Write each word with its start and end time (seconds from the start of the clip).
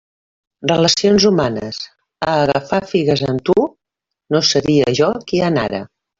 Relacions 0.69 1.27
humanes 1.29 1.77
A 2.31 2.37
agafar 2.47 2.79
figues 2.95 3.23
amb 3.29 3.45
tu, 3.51 3.67
no 4.37 4.43
seria 4.55 4.97
jo 5.03 5.13
qui 5.31 5.45
anara. 5.53 5.85